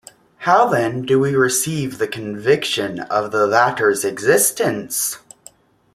How, 0.37 0.65
then, 0.67 1.03
do 1.05 1.19
we 1.19 1.35
receive 1.35 1.99
the 1.99 2.07
conviction 2.07 3.01
of 3.01 3.29
the 3.31 3.45
latter's 3.45 4.03
existence? 4.03 5.19